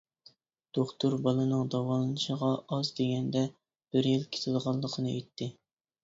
[0.75, 3.43] دوختۇر بالىنىڭ داۋالىنىشىغا ئاز دېگەندە
[3.97, 5.51] بىر يىل كېتىدىغانلىقىنى ئېيتتى.